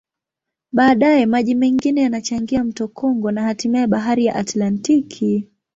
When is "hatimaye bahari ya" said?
3.43-4.35